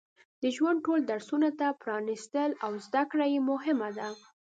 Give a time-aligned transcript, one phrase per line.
[0.41, 4.09] د ژوند ټولو درسونو ته پرانستل او زده کړه یې مهمه ده.